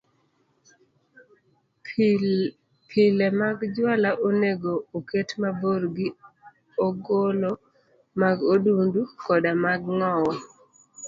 [2.87, 6.07] Pile mag juala onego oket mabor gi
[6.85, 7.51] ogolo
[8.21, 10.31] mag odundu koda mag ng'owo.